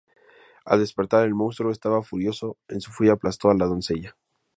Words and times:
Al 0.65 0.79
despertar 0.79 1.25
el 1.27 1.35
monstruo 1.35 1.71
estaba 1.71 2.01
furioso; 2.01 2.57
en 2.67 2.81
su 2.81 2.91
furia 2.91 3.13
aplastó 3.13 3.51
a 3.51 3.53
la 3.53 3.67
doncella. 3.67 4.15